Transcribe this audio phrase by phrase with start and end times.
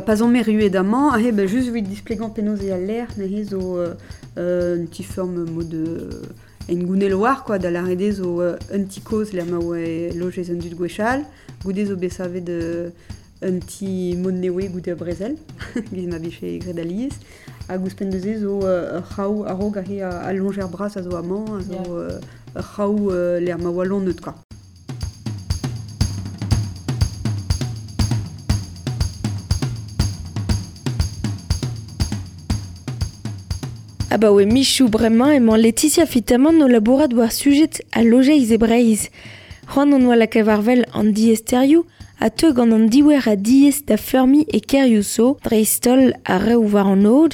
[0.00, 3.08] pazan merru edamañ, ah eh, ba ben juste displegañ penaos e à l'air
[3.44, 3.94] zo euh,
[4.38, 8.56] euh, un petit forme euh, mode de euh, en gounel quoi da larede zo euh,
[8.72, 11.24] un petit cause la ma oa lojez un dud gwechal,
[11.64, 12.90] goude au besave de
[13.42, 15.36] un ti mod newe goude à brésel
[15.92, 17.10] giz ma biche et gred alies,
[17.68, 21.92] a gouspen deuze zo euh, c'hao a longer bras à zo amant à zo yeah.
[21.92, 24.34] euh, c'hao euh, quoi.
[34.14, 35.40] «Ah michu bah mon Michou, vraiment, et
[36.60, 39.08] no laborat sujet à loger e breiz.
[39.72, 40.50] C'hoant an la lakav
[40.94, 41.56] on an à
[42.20, 47.28] a teu gant à diwer diez da fermi et kerioso, dreistol a reouvar en an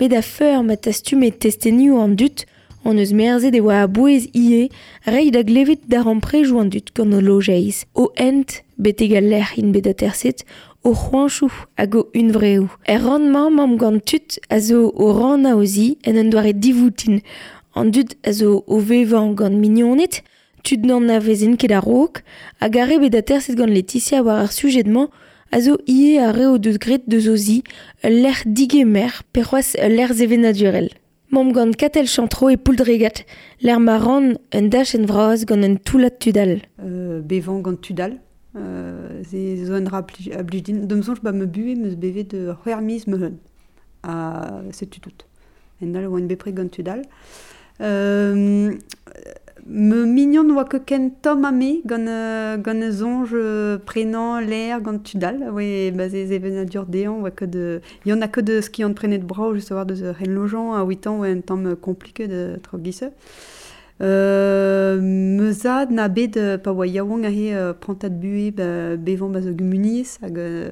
[0.00, 2.46] da feur et en en dut,
[2.86, 3.86] on eus merzet de a
[4.32, 4.70] ie,
[5.04, 7.84] rei da glévit dar an prejoù con dut o lojeiz.
[8.16, 8.62] ent,
[9.58, 10.10] in bedater
[10.84, 12.10] o c'hoanchou hag o go
[12.86, 15.54] Er e ran ou, tut a zo o ran en
[16.16, 17.18] un doare divoutin,
[17.74, 20.22] an dud a zo o vevan gant mignonit,
[20.64, 21.80] tud nan a vezen ket a
[22.60, 24.50] a da Laetitia war ar
[25.54, 27.62] a zo ie a reo deus de zozi
[28.02, 30.88] l'air l'er digemer perroas l'er zeve naturel.
[31.30, 33.24] Mam gant katel chantro et pouldregat,
[33.60, 36.60] l'er marron, un dash en vraoz gant un toulat tudal.
[36.82, 38.18] Euh, bevan tudal
[38.54, 42.52] Euh, ze zo an rapli a blijdin dom zonj ba me buve me bevet de
[42.52, 43.36] c'hoer miz me hun
[44.02, 45.24] a se tutout
[45.82, 47.00] en dal oan bepre gant tu dal
[47.80, 48.76] ehm,
[49.64, 54.82] me mignon oa ke ken tom ame gant euh, gan e zonj euh, prenañ, l'air
[54.82, 58.20] gant tu dal oe ba ze ze ben a dur deon oa ke de yon
[58.20, 60.84] a ke de skiant an prenet brao just a war de ze ren lojan a
[60.84, 63.08] 8 an oa en tam komplike de tro gise
[64.02, 69.40] Euh, meusad na bet euh, pa oa yaouang ahe uh, prantad bue ba, bevan ba
[69.40, 70.70] zo gumuniez hag, euh,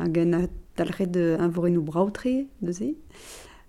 [0.00, 0.40] hag na
[0.74, 2.26] talret un vorenou braoutre,
[2.62, 2.90] deuze.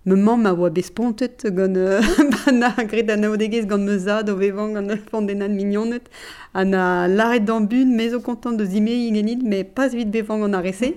[0.04, 2.00] Me mam a oa bespontet gant euh,
[2.52, 6.10] na gret an aodegez gant meusad o bevan gant fondenan mignonet
[6.52, 10.54] a na laret d'an bun mezo kontant de zime ingenit me pas vite bevan gant
[10.58, 10.90] arese.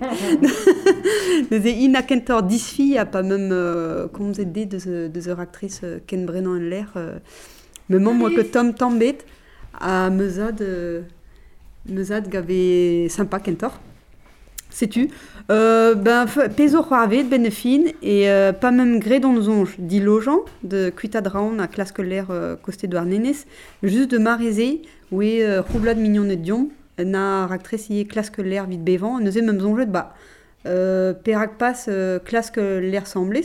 [1.54, 5.78] deuze in a kentor disfi a pa mem euh, komzet de deuze de raktris
[6.08, 6.90] ken brenan en l'air.
[7.98, 9.18] moment moi que Tom tombait
[9.78, 11.02] à Mezad euh,
[11.88, 13.80] Mezad gavé sympa kentor
[14.70, 15.08] sais-tu
[15.50, 16.26] euh, ben
[16.56, 21.66] peso de Benefine, et euh, pas même gré dans nos onges dit de Quitadraon à
[21.66, 22.96] classe l'air euh, costé de
[23.82, 26.64] juste de marisé oui roublade et dion
[26.98, 30.14] na ractressier classe l'air vite bévant nous même onges de bas
[30.66, 31.12] euh,
[31.58, 31.90] passe
[32.24, 33.44] classe l'air semblés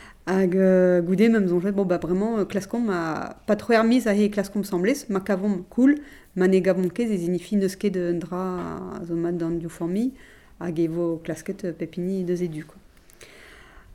[0.27, 4.13] Hag euh, même me mzon bon bah vraiment euh, klaskom a pa trop er a
[4.13, 5.95] he klaskom semblez, ma kavom koul,
[6.35, 10.13] ma ne gavom kez e zinifi neus ket un dra zo mat d'an diou formi,
[10.59, 12.63] hag evo klasket euh, pepini deus edu.
[12.65, 12.77] Quoi.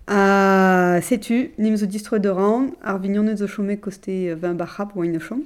[0.09, 4.97] A ah, setu, nim zo distroet d'oran, ar vignon eus o chome koste 20 bachap
[4.97, 5.45] oa in o chome.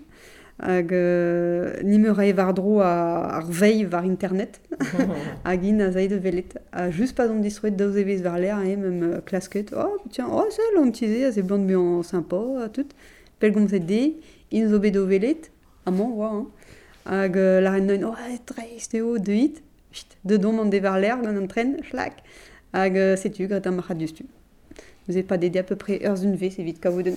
[0.62, 4.60] Hag euh, me ra evar dro a ar veil var internet
[5.44, 6.52] hag in a zaid eo velet.
[6.78, 8.98] a just pa zon distroet daoz evez var l'air e mem
[9.28, 9.72] klasket.
[9.72, 12.90] Oh, tiens, oh, se l'on tise, a se blant bihan sympa, a tout.
[13.38, 14.02] Pell gomz eo de,
[14.56, 15.40] in zo bet eo velet,
[15.86, 16.46] a man, oa, hein.
[17.10, 18.98] Hag euh, l'arren noin, oa, oh, treiz, te
[19.28, 19.56] de hit.
[20.24, 22.20] de dom an devar l'air, gant an tren, chlac.
[22.74, 24.24] Hag euh, setu, gret an marrat justu.
[25.10, 27.16] vous êtes pas des à peu près heures une vie c'est vite quand vous donnez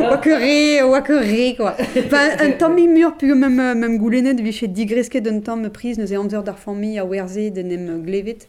[0.00, 1.76] wakuri wakuri quoi
[2.06, 5.56] enfin un temps mi mur puis même euh, même goulenet de chez digresqué d'un temps
[5.56, 8.40] me prise nous avons heures d'art famille à werzé de nem glevit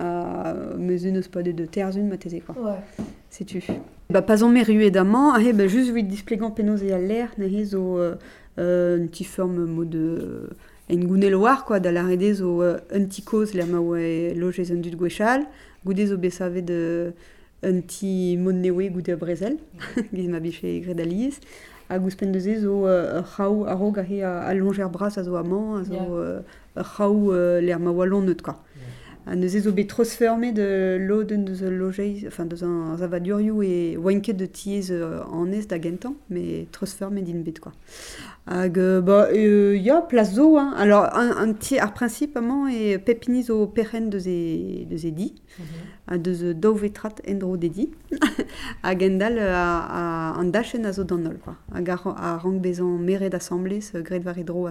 [0.00, 3.62] euh mais une pas des deux terres une ma matez quoi ouais c'est tu
[4.10, 6.92] bah pas en mes rues et d'amant eh, ah ben juste vite displayant penos et
[6.92, 8.16] à l'air nez au euh,
[8.58, 10.50] euh, une petite forme mot de
[10.88, 14.74] et une gounet loire quoi dans la redes au un petit cause la maoué logeison
[14.80, 15.44] du gouchal
[15.86, 17.12] goudez au besavé de
[17.64, 19.54] un ti mon newe goude eo brezel,
[20.14, 21.30] giz ma biche gred a euh,
[21.88, 25.76] a gouspen deuze zo uh, raou a roga a, a longer bras a zo amant,
[25.80, 26.40] a zo yeah.
[26.78, 28.56] uh, raou uh, ma wallon neut, quoi.
[29.32, 34.44] Nous eus transformé de l'eau de nos loges, enfin dans un zavadurioù et wanké de
[34.44, 37.72] tiez euh, en est gentan, mais transformé d'une bête quoi.
[38.46, 40.74] Hag, euh, ba, euh, y ya, place d'eau hein.
[40.76, 45.32] Alors, un, un tiez, ar principe, amant, e pepiniz o perren de e, de di,
[45.58, 45.64] mm
[46.12, 46.76] -hmm.
[46.78, 47.88] vetrat endro de di,
[48.82, 49.66] hag à a,
[50.34, 51.54] a, an dachen a zo dan nol, quoi.
[51.72, 54.66] Hag a, a rang bezan meret asamblez, gred var edro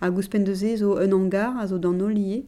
[0.00, 2.44] hag ouspenn de e zo un hangar a zo dan lié,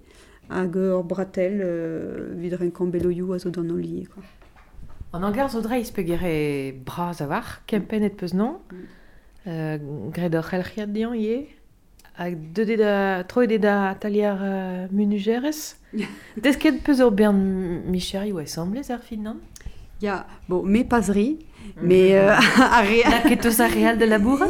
[0.51, 2.69] hag ur bratel euh, vid ren
[3.33, 4.07] a zo d'an oli.
[4.13, 4.23] Quoi.
[5.13, 8.05] An anglar zo dreiz pe braz e bra zavar, kempen mm.
[8.05, 8.77] et peus non, mm.
[9.47, 9.79] euh,
[10.11, 11.49] gred ur c'helchiad dian ye,
[12.17, 15.51] hag deud eda, tro da taliar euh,
[16.37, 19.37] Desket peus ur bern micheri ou esamblez ar fin non
[20.03, 21.39] Ya, bon, mes paseries,
[21.79, 21.87] mhm.
[21.87, 22.19] mais...
[22.19, 23.11] Euh, mhm.
[23.11, 24.43] La quête de la bourre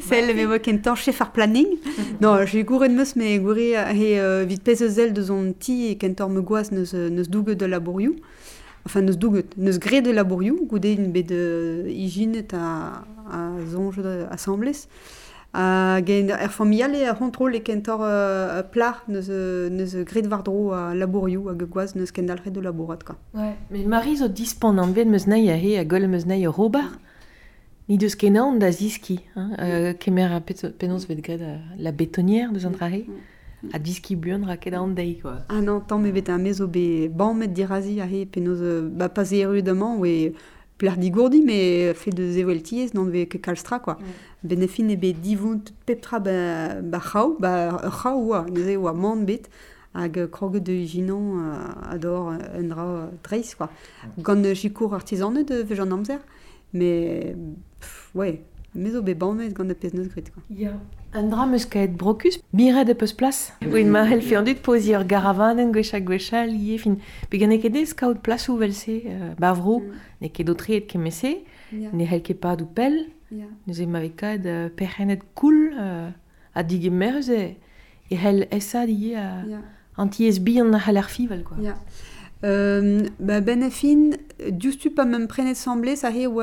[0.00, 1.66] Celle, mais moi, qui est chez planning.
[1.68, 2.04] Mhm.
[2.22, 5.98] Non, j'ai eu de me mais j'ai eu une vie de de son petit, et
[5.98, 8.00] qui est un ne de dougue de la bourre.
[8.86, 14.36] Enfin, dougue, ne se gré de la bourre, une baie de hygiène à, à, à,
[16.04, 19.94] gen er familial euh, euh, e a kontrol e kentor uh, plar neus neus
[20.30, 23.16] war-dro uh, a gwaz neus kendalret red de laborat ka.
[23.34, 26.98] Ouais, mais Marie zo dispond en ben mesnay a he a gol mesnay a robar
[27.88, 28.08] Ni de
[28.40, 33.06] an da ziski, hein, euh, kemer a penons vet gred a la an de Zandrahe,
[33.72, 35.34] a ziski buon ra ket an dei, quoi.
[35.48, 38.58] Ah non, tant me vet a mezo be, ban met dirazi a he penons,
[38.90, 39.98] ba pas e erudement,
[40.78, 43.98] plardi gourdi mais euh, fait de zeveltiez non ve que calstra quoi
[44.46, 44.66] ouais.
[44.68, 49.44] fin e be divunt petra, ba ba chau ba chau wa ne wa mont bet
[49.94, 53.68] hag krog de ginon uh, ador euh, un dra euh, dreis quoi
[54.04, 54.22] ouais.
[54.22, 56.20] gant ne jikour artisane de ve jan amzer
[56.72, 57.34] mais
[57.80, 58.42] pff, ouais
[58.74, 60.72] mais o be bon mais gant de pez neus grit quoi ya yeah.
[61.16, 63.54] Un drame ce qu'est Brocus, mire de peu place.
[63.72, 66.96] Oui, ma elle fait en doute poser leur caravane en gauche à gauche, lié fin.
[67.30, 69.04] Puis gagner que des scout place où elle euh, sait
[69.38, 69.92] Bavro, mm.
[70.20, 71.24] n'est que d'autre et qui messe.
[71.72, 72.94] Ne elle qui pas d'appel.
[73.66, 77.30] Nous aimons avec cad euh, perrenet cool à euh, diguer merze.
[78.10, 79.28] Et elle est ça lié à
[79.96, 81.56] anti-SB en a e, e l'air fivel quoi.
[83.26, 84.10] Ben Affin,
[84.50, 86.42] du stup à même prenez semblé, ça y est, ou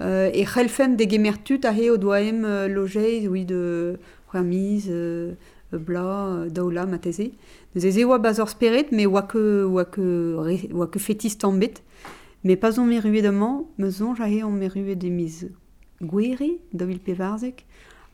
[0.00, 3.98] Euh, e et Relfem des Gemertut a he o doaem euh, logeiz oui de
[4.32, 5.34] Ramiz, euh,
[5.72, 7.30] Bla, euh, Daoula, Matese.
[7.76, 13.22] Neuze eo a spirit, me oa ke, oa fétiste oa ke fetis pas on meruet
[13.22, 15.48] d'amman, me zon ja he on meruet de miz
[16.02, 17.64] gweri, da vil pevarzek.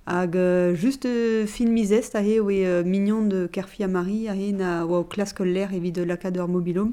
[0.06, 0.36] Hag
[0.74, 5.08] just euh, fin miz est a oe mignon de Kerfi Amari a na oa o
[5.10, 6.92] evit de lakader mobilom.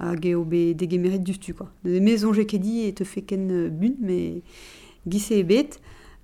[0.00, 3.04] a geo be de gemerit du tu quoi de maison j'ai qu'ai dit et te
[3.04, 4.42] fait ken euh, bun mais
[5.08, 5.80] gise e bête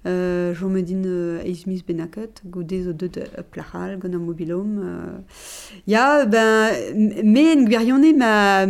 [0.06, 5.18] euh je me dis euh, une ismis benacote godez de euh, plaral gona mobilom euh,
[5.86, 6.70] ya ben
[7.24, 8.66] mais une guerionne ma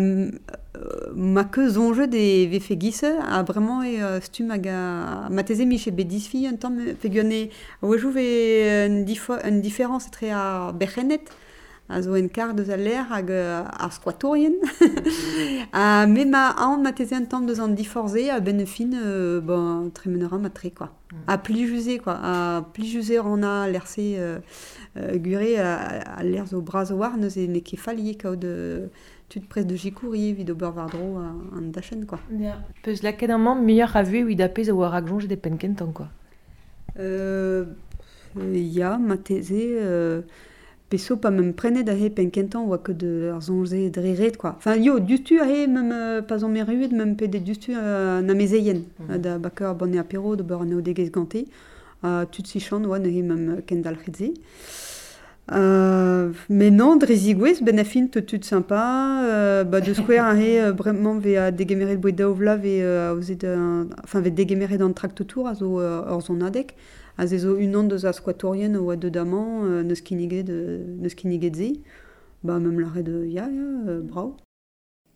[1.14, 5.90] ma queuse en jeu des vefegisse a vraiment et stu maga ma tese mi bet
[5.92, 7.50] bedisfi un temps me fait gonner
[7.82, 9.04] ouais je vais une,
[9.50, 11.20] une différence très à berhenet
[11.94, 14.54] a zo en kar deus a l'er hag euh, ar skwatorien.
[16.12, 19.38] Met ma an ma teze an tamm deus an diforze a ben e fin euh,
[19.94, 20.88] tre mener an matre, kwa.
[21.30, 22.16] A pli juze, kwa.
[22.18, 24.38] A pli juze ran a l'er se euh,
[25.22, 28.88] gure a l'er zo bras o war neuze ne ke falie kao de
[29.30, 32.18] tut pres de jikouri evit o beurvar dro an da chen, kwa.
[32.82, 35.28] Peus la ket an man meyar a vu eo da pez a war a glonge
[35.30, 36.08] de penkentan, kwa.
[38.50, 39.60] Ya, ma teze...
[39.78, 40.22] Euh,
[40.90, 43.02] peso pa mem prenet a hepen kentan oa ket
[43.34, 44.50] ar zonze dreret, quoi.
[44.56, 48.20] Enfin, yo, diustu a he mem euh, pas an meruet, mem pe de diustu uh,
[48.26, 49.18] na mezeien, mm -hmm.
[49.20, 51.46] da bakar bonne a pero, de beur an eo degez gante,
[52.04, 54.32] uh, tout si chan oa ne he mem euh, kendal chetze.
[55.50, 60.34] Uh, mais non, Drezigwez, ben a fin te tout sympa, uh, ba de square a
[60.34, 63.84] he uh, bremmant ve a degemeret boi daovla ve euh, a oze de...
[64.04, 66.74] Enfin, ve degemeret an trakt tour a zo ur zon adek.
[67.16, 70.84] a ze zo un an deus a skuatorien oa de daman euh, neus kiniget, euh,
[70.98, 71.74] neus
[72.42, 74.36] ba mem lare de ya, ya, euh, brau.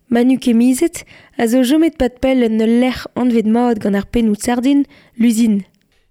[0.09, 1.05] Manu kemizet,
[1.37, 4.81] a zo jomet pat pel ne lec'h anvet maod gant ar ou sardin,
[5.19, 5.59] l'usin.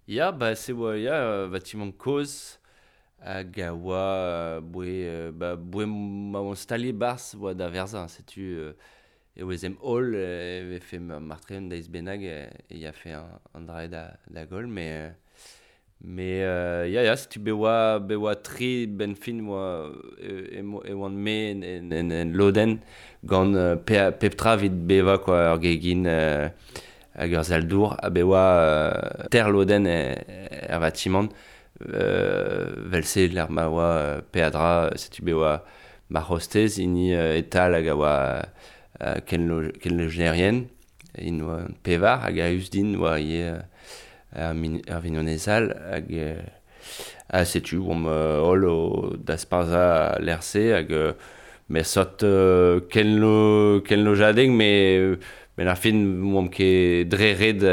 [0.07, 2.61] Ya, ba se oa ya, vatimant koz,
[3.21, 8.73] a gawa, boe, ba, boe ma oan stali bars oa da verza, setu,
[9.35, 12.39] e oez em ol, e vefe ma martreun da izbenag, e,
[12.71, 15.11] e ya fe an, an da, da gol, me...
[16.05, 19.91] Me euh, ya ya se tu bewa bewa tri ben fin wa
[20.23, 22.79] e e wan me en en en, en loden
[23.25, 26.49] gan euh, pe petra vit bewa ko argegin uh,
[27.19, 28.45] agersal dour a bewa
[28.95, 30.15] euh, ter loden e
[30.71, 31.31] avatimon e,
[31.91, 33.67] er vel velse ler ma
[34.31, 35.65] peadra se tu bewa
[36.15, 38.13] marostez in etal aga wa
[39.03, 40.69] uh, ken lo ken le generien
[41.19, 41.39] in
[41.83, 43.51] pevar aga usdin wa ye
[44.37, 46.43] ar vignonezal hag euh,
[47.29, 51.13] a setu om euh, ol o d'asparza l'erse hag euh,
[51.69, 52.25] me sot
[52.89, 55.19] ken lo, jadeg me
[55.69, 57.65] ar fin mom ke dre red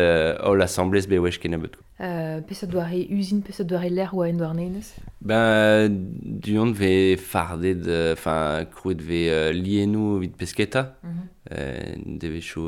[0.44, 4.40] ol assemblez be wech ken abet uh, Peseot doare usin, peseot doare l'er oa en
[4.42, 10.98] doar neynes Ben, du yon ve fardet, enfin, kruet ve uh, lienou vid pesketa,
[11.56, 12.68] de ve chou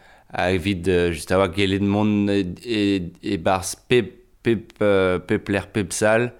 [0.33, 5.19] avoir euh, justawak gelet mont e, et, et bars pep, pep euh,
[5.49, 6.33] ler pep sal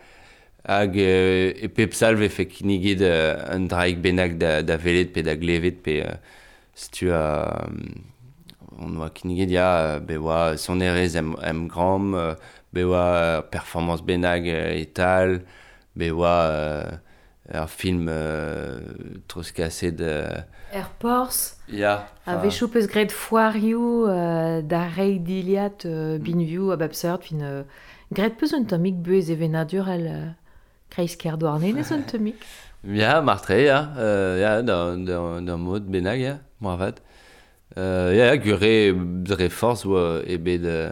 [0.65, 1.53] hag euh,
[1.91, 5.21] faire fait kinigid un Benag benag da, da velet pe
[5.83, 7.11] pe
[8.83, 12.13] on voit kinigid ya ah, be a son erez m em gram
[12.73, 12.83] be
[13.51, 16.97] performance benag etal tal
[17.49, 18.79] un film euh,
[19.27, 20.23] trop cassé de...
[20.73, 21.55] Airports.
[21.69, 22.07] Yeah.
[22.27, 24.87] Avait chopes great foar you euh, da
[25.19, 26.19] diliat euh, mm.
[26.19, 27.63] binview absurd fin
[28.13, 30.35] great un tomik et evena dural
[30.89, 31.73] kreis kerdoarne
[32.83, 33.53] ne martre,
[34.63, 37.01] dans, dans, dans mode benag, moi en fait
[37.75, 40.89] gure dre force ou ebe de...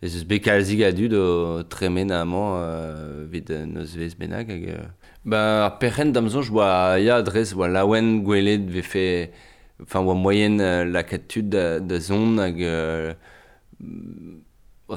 [0.00, 4.64] Ez eus bet kalzik dud o tremen a uh, vid noz vez benag hag...
[4.76, 4.86] Euh.
[5.26, 9.06] Ba, ar perren damzon oa ya adrez oa laouen gwelet vefe...
[9.80, 11.66] Enfin, oa moyen uh, lakatud da,
[11.98, 12.62] zon hag...
[12.62, 13.16] Uh,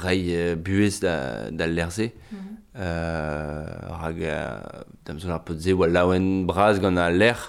[0.03, 2.11] rei uh, buez da, da lerze.
[2.31, 7.39] Mm d'am uh, hag uh, damzon ar potze oa laouen braz gant a ler...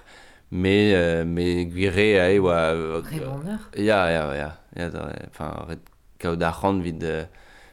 [0.55, 2.57] Me, uh, me gwire a e oa...
[3.05, 4.51] Rebondeur Ya, ya, ya.
[5.29, 5.85] Enfin, ret
[6.19, 7.05] kaout a c'hant vid...
[7.05, 7.25] Uh,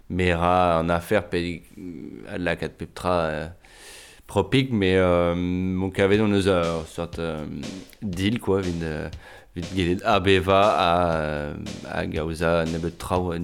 [0.09, 1.61] mera an affaire pe
[2.37, 3.47] la cat peptra euh,
[4.27, 7.45] propique mais euh, mon cavé dans nos heures sorte euh,
[8.01, 9.09] deal quoi vin
[9.55, 11.49] vin gilet abeva ah,
[11.89, 13.43] a a gauza nebe trau en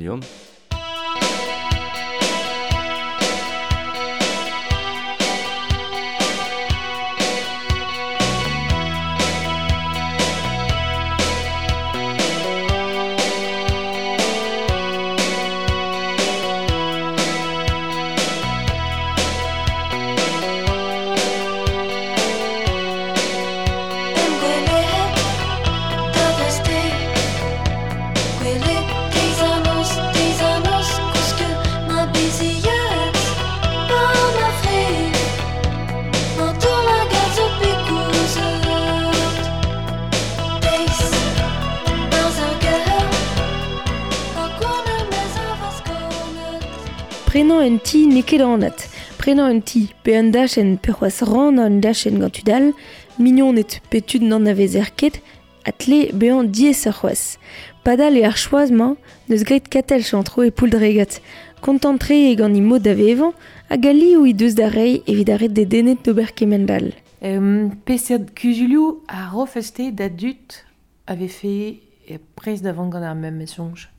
[47.36, 48.88] prenant un ti n'eket anat.
[49.18, 52.72] Prenañ un ti pe an dachenn pe-c'hoaz ran an dachen gant udal,
[53.20, 55.20] mignonet pe-tud n'an avez erket,
[55.66, 57.36] at le be an diez ar c'hoaz.
[57.84, 58.96] Padal e ar c'hoaz ma,
[59.28, 61.20] neus gret katel chantro e poul dregat.
[61.60, 63.34] Kontantre e gant imo da evan
[63.70, 66.94] a gali ou i deus da rei evit de denet d'ober kemendal.
[67.22, 70.64] Um, Pesad kujulio a rofeste da dut
[71.06, 73.90] ave fe e prez davant gant ar memesonge.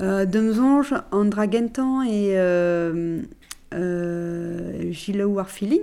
[0.00, 3.20] Euh, Dumzonge, Andra Gentan et euh,
[3.74, 5.82] euh, Gilles Warfeeling,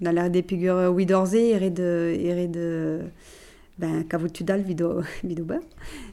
[0.00, 2.12] dans l'air des figures euh, Widorze et de.
[2.14, 3.00] Et de
[3.78, 5.02] ben, Cavutudal, De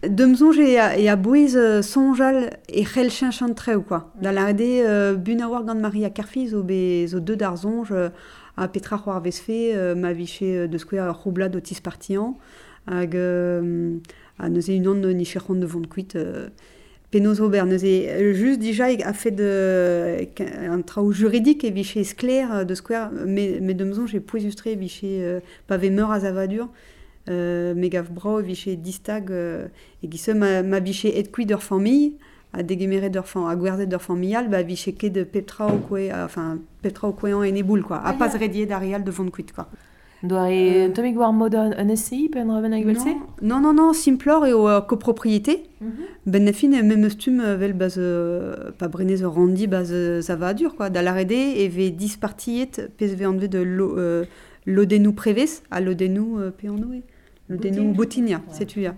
[0.09, 4.11] Dumzonge et, et à Boise Sonjal et Relchin Chantre ou quoi.
[4.21, 7.93] Dans l'air des euh, Bunawar Marie Maria Carfiz, aux deux d'Arzonge,
[8.57, 12.37] à Petra Juar Vesfe, euh, Maviché euh, de Square Roubla d'Otis Partian,
[12.87, 16.07] à Neuze Unon Nicheron de Vonquit.
[16.15, 16.47] Euh,
[17.11, 17.83] Penoso Bernese.
[18.07, 20.27] Euh, juste déjà, a fait de,
[20.67, 24.37] un travail juridique et viché sclair euh, de square, mais, mais de maison, j'ai pu
[24.39, 26.67] illustrer viché euh, pavé meur à zavadur,
[27.29, 29.67] euh, megav brau, viché distag, euh,
[30.03, 32.13] et qui se m'a, viché et qui famille,
[32.53, 37.11] à déguéméré d'or à guerdet familial, bah viché qu'est de petra au enfin petra au
[37.13, 39.69] quoi ah, en et quoi, à pas rédier d'arial de vente quoi.
[40.23, 40.87] Doare euh.
[40.87, 42.45] euh, tomik war modern un SCI pe an
[43.41, 45.63] Non, non, non, simplor eo uh, copropriété.
[45.81, 45.91] Mm -hmm.
[46.31, 47.97] Ben nefin e memestum euh, vel baz
[48.77, 49.83] pa brenez ur ça va
[50.21, 50.89] zavadur, quoi.
[50.89, 54.25] Da et V10 dispartiet pez ve de lo, euh,
[54.65, 57.01] lodenou prevez a ah, lodenou euh, peanoe.
[57.49, 58.65] Lodenou botinia, ouais.
[58.65, 58.93] tu ya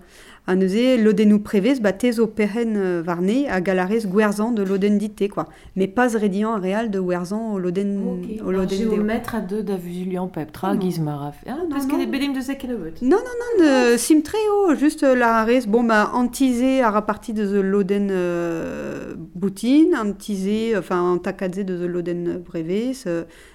[0.48, 5.28] l'odenou neuze l'odenou prevez batez o perhen euh, varne a galarez gwerzan de loden dite,
[5.30, 5.46] quoi.
[5.76, 8.00] Mais pas rédiant réal de gwerzan o loden...
[8.02, 8.42] Ok.
[8.52, 9.76] loden au maître à deux da
[10.32, 11.28] peptra Gizmara.
[11.44, 12.90] Est-ce Ah, non, parce qu'il est bedim de zekenobot.
[13.02, 13.18] Non, non,
[13.60, 18.12] non, de haut, juste euh, la rez, bon, bah, antizé a raparti de ah, loden
[19.34, 23.06] boutine, antizé, enfin, takadze de loden breves,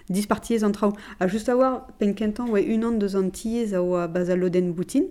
[0.10, 0.94] 10 parties en trao.
[1.26, 5.06] juste avoir, penkentan, ouais, une an de zantilles à oa loden boutine,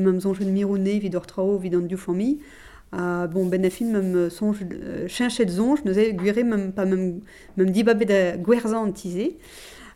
[0.00, 2.38] mam soñjet mirounez mirouné vidor trao evit an div familh.
[2.92, 7.20] Ah, bon, ben afin mam de euh, cheñchet nous neuze gwire même même pas même
[7.56, 9.30] même a gwerzhañ an tize.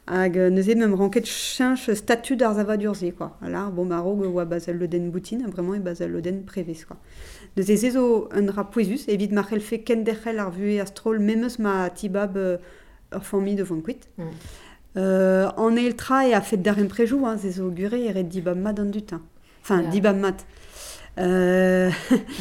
[0.06, 2.82] Hag euh, neuze même ranket cheñch statut ar savad
[3.16, 3.36] quoi.
[3.42, 5.80] là bon, maro rog oa bazal lodenn boutin, ha e bremañ
[6.46, 6.96] Prévis, quoi.
[7.56, 10.78] Neuze ez un ra et evit ma c'helfe kenderc'hel ar vue
[11.58, 12.56] ma tibab euh,
[13.12, 14.00] ur familh de vankuit.
[14.18, 14.22] Mm.
[14.96, 15.94] Euh, en eil
[16.30, 19.16] et a fait d'ar préjou, hein, zezo red e dibab mad dutin.
[19.16, 19.22] Hein.
[19.70, 19.90] enfin yeah.
[19.90, 20.46] Dibam Mat.
[21.20, 21.90] Euh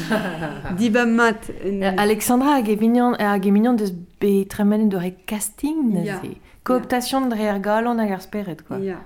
[0.77, 3.85] Dibam Mat euh, Alexandra Gavignon e et Gavignon de
[4.21, 6.19] be très mal de recasting yeah.
[6.23, 7.29] c'est cooptation yeah.
[7.29, 8.77] de Rergal on a l'air spirit quoi.
[8.77, 8.97] Yeah.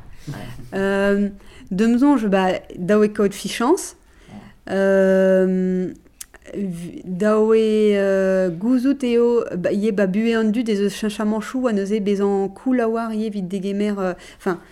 [0.75, 1.29] Euh
[1.71, 3.95] de maison je bah Dawe code fichance.
[4.69, 5.93] Euh
[7.05, 13.47] Dawe Gouzou Théo yé babué en du des chinchamanchou à nos ébaisant coulawar yé vite
[13.47, 13.99] des gamers
[14.37, 14.65] enfin euh,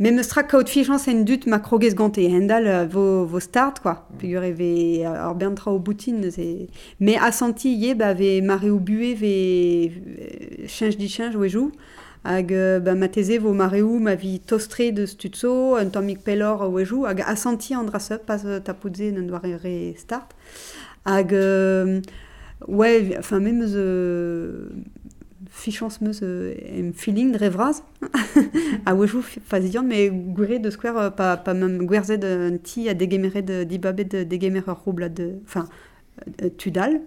[0.00, 3.80] Mais eus sera kaout fichans en dut ma krogez gante hendal vo, euh, vo start,
[3.80, 4.06] quoi.
[4.10, 4.16] Mm.
[4.20, 6.20] vous e ve ar euh, bern tra o boutin.
[6.30, 6.68] Se...
[7.00, 11.48] Me a senti ye, ba, ve mare o bue, ve euh, chanj di chanj oe
[11.50, 11.72] jou.
[12.22, 16.84] Hag ba, ma teze vo mare ma vi tostre de stutso, un tammik pelor oe
[16.84, 17.04] jou.
[17.06, 17.90] Hag a senti an
[18.26, 20.30] pas tapoudze n'en doare re start.
[21.06, 21.34] Hag...
[22.68, 23.66] ouais, enfin, même
[25.50, 27.82] fichansmeuse me euh, feeling dre vras
[28.86, 29.22] a wejoù
[29.60, 34.04] dire, mais Guerre de square euh, pas même Guerre Z, un ti a de dibabet
[34.04, 35.34] de ur rouble de...
[35.46, 35.66] enfin,
[36.42, 37.00] euh, tudal.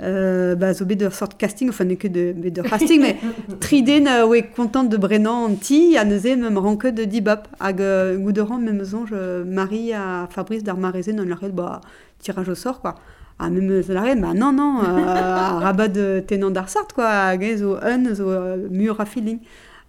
[0.00, 2.32] Euh, bah, zo de sort casting, enfin, n'est que de,
[2.62, 3.16] casting, mais
[3.60, 8.16] tridé ouais oe de Brennan an ti, a neuze mem ranke de dibab, hag euh,
[8.18, 11.80] même mem Marie à Fabrice d'ar marezen an l'arret, bah,
[12.18, 12.96] tirage au sort, quoi.
[13.42, 16.90] Ah, a me me sa ma non non euh, a rabat de tenan d'ar sart
[16.94, 19.40] quoi hag zo un zo euh, mur a feeling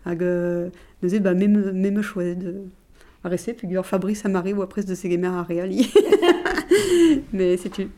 [0.08, 0.70] hag euh,
[1.04, 2.64] neuze ba me me me choisi de
[3.24, 5.94] a figure Fabrice Amari ou après de gemer a reali
[7.34, 7.90] mais c'est tu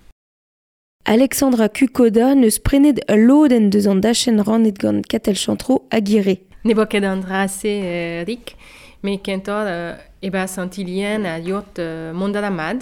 [1.06, 6.38] Alexandra Kukoda ne sprenet loden d'en deux ans d'achen ran et gant katel chantro aguirre.
[6.66, 7.22] Ne boc ed an
[8.28, 8.58] rik,
[9.04, 9.66] me kentor
[10.24, 11.76] e ba santilien a yot
[12.14, 12.82] mondalamad,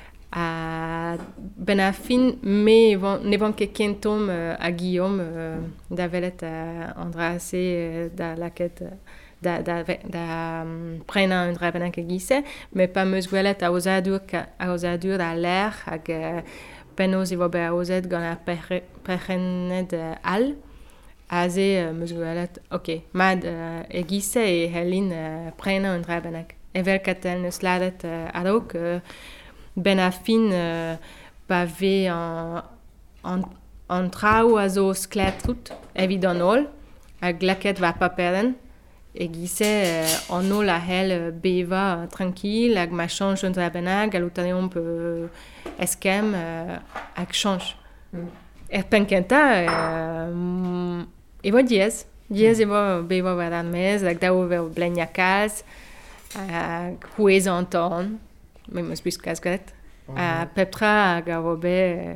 [0.31, 1.15] à
[1.57, 5.57] Benafin, mais ne vont que quintum à Guillaume euh,
[5.89, 8.83] d'avelet euh, Andrasé euh, dans la quête
[9.41, 12.31] de prena un dra bennak a gise,
[12.75, 14.19] mais pas mezwelet a ozadur
[14.59, 16.43] a ozadur à l'air hag
[16.95, 20.53] penoz bien vobe a ozet la a perchennet al,
[21.27, 21.67] a ze
[21.97, 25.09] mezwelet, ok, mad e gise et helin
[25.57, 26.53] prennent un dra bennak.
[26.77, 28.77] Evel katel neus ladet a rog,
[29.75, 30.95] ben affin euh,
[31.47, 32.63] pavé un
[33.89, 36.63] un trau a zo skletrut evit an ol,
[37.21, 37.31] a
[37.79, 38.55] va paperen,
[39.13, 44.31] e gise euh, an ol a hel beva tranquil hag ma chanj un benag, al
[45.77, 46.77] eskem euh,
[47.15, 47.61] hag
[48.11, 48.29] mm.
[48.89, 49.65] penkenta
[50.29, 51.03] euh,
[51.43, 51.59] evo
[53.03, 55.57] beva mez,
[58.69, 59.73] mais mes plus casquette
[60.15, 62.13] a oh, peptra gavobe euh,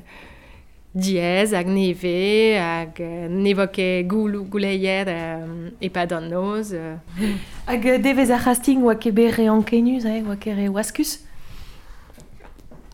[0.93, 6.73] diez ag neve ag euh, nevoke goulou gouleyer euh, e pa an noz
[7.67, 11.19] Hag devez a Hasting wa ke bere an kenuz eh, wa re waskus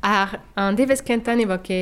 [0.05, 1.77] ar an devez kentan nevoke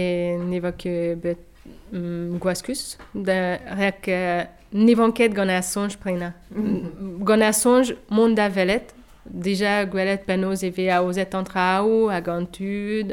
[0.50, 1.44] nevoke bet
[1.92, 5.60] um, rek uh, nevanket gant a
[6.00, 8.38] prena mhm.
[8.56, 8.96] velet
[9.30, 13.10] déjà gwelet Panos Eva, a ozet antraou, hag an tout.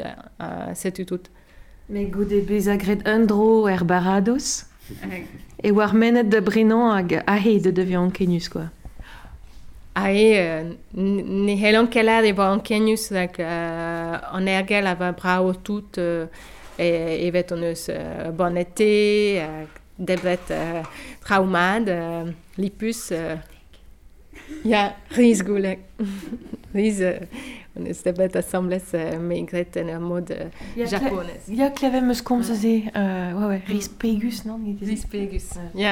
[1.89, 4.65] Mais gout e bez Herbarados, et dro de barados
[5.63, 8.65] E de devia kenus, quoi.
[9.95, 15.11] Ahe, euh, ne helan kelad e war an kenus hag euh, an ergel a va
[15.63, 16.27] tout euh,
[16.77, 19.57] et evet on eus euh, euh,
[20.07, 20.81] euh
[21.21, 21.91] traumad,
[22.57, 23.09] lipus...
[23.11, 23.35] Euh,
[24.63, 24.93] il y a
[27.79, 30.35] on est de bête, semble être maigre dans un mode
[30.75, 31.39] japonais.
[31.47, 34.59] Il y a qui me ce qu'on se disait, oui, euh, oui, Riz Pegus, non?
[34.81, 35.49] Riz Pegus.
[35.53, 35.89] Oui, oui.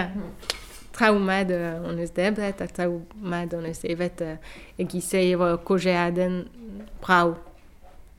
[0.91, 4.35] Très on est de bête, très on est de euh,
[4.79, 6.33] et qui sait, il y a un projet à l'air.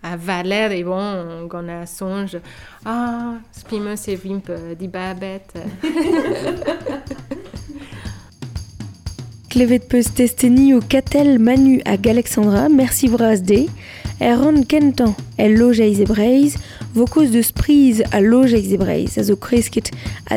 [0.03, 2.38] À Valère, il y a un songe.
[2.85, 5.59] Ah, Spimus est vimpe, euh, dit Barbette.
[9.56, 13.64] klevet peus testeni au Catel manu à Galexandra, merci vras de,
[14.18, 14.42] Kenton.
[14.42, 16.58] ran kentan, el lojeiz de sprise
[17.00, 19.34] à koz Zebraise, à a lojeiz e breiz, a zo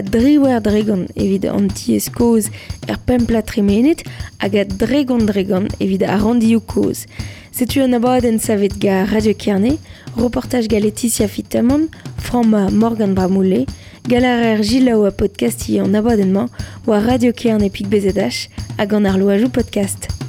[0.10, 1.06] driwer Dragon.
[1.18, 2.50] evit an Cause, koz
[2.88, 5.68] er pempla à hag Dragon Dragon.
[5.82, 9.80] et evit a randio en sa Radio Kierney.
[10.16, 11.90] reportage galeticia Fitamon,
[12.22, 13.66] Fitaman, Morgan Bramoulet,
[14.10, 16.48] galarer à podcast en abonnement
[16.88, 20.29] ou à Radio Cairn et Pic BZH, à Ganarlo ou Podcast.